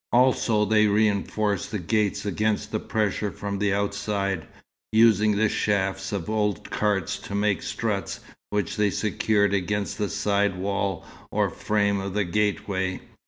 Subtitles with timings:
[0.11, 4.47] Also they reinforced the gates against pressure from the outside,
[4.91, 8.19] using the shafts of an old cart to make struts,
[8.49, 12.99] which they secured against the side walls or frame of the gateway.